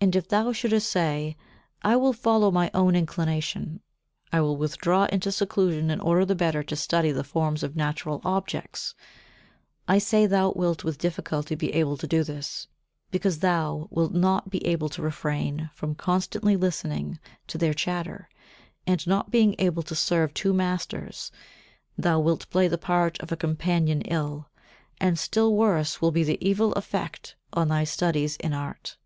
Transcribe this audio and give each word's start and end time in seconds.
And 0.00 0.14
if 0.14 0.28
thou 0.28 0.52
shouldst 0.52 0.88
say: 0.88 1.36
"I 1.82 1.96
will 1.96 2.12
follow 2.12 2.52
my 2.52 2.70
own 2.72 2.94
inclination, 2.94 3.80
I 4.32 4.40
will 4.40 4.56
withdraw 4.56 5.06
into 5.06 5.32
seclusion 5.32 5.90
in 5.90 5.98
order 5.98 6.24
the 6.24 6.36
better 6.36 6.62
to 6.62 6.76
study 6.76 7.10
the 7.10 7.24
forms 7.24 7.64
of 7.64 7.74
natural 7.74 8.20
objects" 8.24 8.94
I 9.88 9.98
say 9.98 10.26
thou 10.28 10.52
wilt 10.54 10.84
with 10.84 10.96
difficulty 10.96 11.56
be 11.56 11.72
able 11.74 11.96
to 11.96 12.06
do 12.06 12.22
this, 12.22 12.68
because 13.10 13.40
thou 13.40 13.88
wilt 13.90 14.12
not 14.14 14.48
be 14.48 14.64
able 14.64 14.88
to 14.90 15.02
refrain 15.02 15.70
from 15.74 15.96
constantly 15.96 16.54
listening 16.56 17.18
to 17.48 17.58
their 17.58 17.74
chatter; 17.74 18.28
and, 18.86 19.04
not 19.08 19.32
being 19.32 19.56
able 19.58 19.82
to 19.82 19.96
serve 19.96 20.32
two 20.34 20.52
masters, 20.52 21.32
thou 21.98 22.20
wilt 22.20 22.48
play 22.50 22.68
the 22.68 22.78
part 22.78 23.18
of 23.18 23.32
a 23.32 23.36
companion 23.36 24.02
ill, 24.02 24.48
and 25.00 25.18
still 25.18 25.52
worse 25.52 26.00
will 26.00 26.12
be 26.12 26.22
the 26.22 26.38
evil 26.48 26.72
effect 26.74 27.34
on 27.52 27.66
thy 27.66 27.82
studies 27.82 28.36
in 28.36 28.52
art. 28.52 28.96